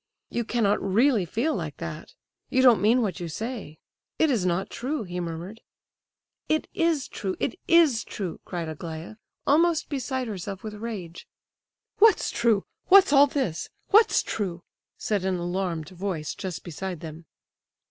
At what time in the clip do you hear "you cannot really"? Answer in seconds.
0.31-1.25